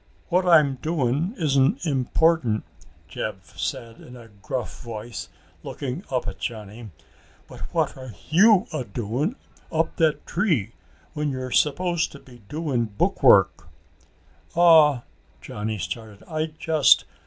[0.29, 2.63] "What I'm doin' isn't important,"
[3.07, 5.29] Jeb said in a gruff voice,
[5.61, 6.89] looking up at Johnny.
[7.47, 9.35] "But what are you a doin'
[9.71, 10.71] up that tree
[11.13, 13.67] when you're supposed to be doin' book work?"
[14.55, 15.03] "Aw,"
[15.39, 17.05] Johnny started, "I just...."